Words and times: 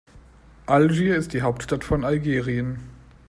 Algier 0.65 1.15
ist 1.15 1.31
die 1.33 1.43
Hauptstadt 1.43 1.83
von 1.83 2.03
Algerien. 2.03 2.79